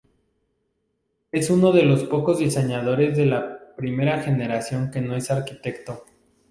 Es 1.31 1.51
uno 1.51 1.71
de 1.71 1.83
los 1.83 2.05
pocos 2.05 2.39
diseñadores 2.39 3.15
de 3.15 3.27
la 3.27 3.75
primera 3.75 4.19
generación 4.23 4.89
que 4.89 4.99
no 4.99 5.15
es 5.15 5.29
arquitecto. 5.29 6.05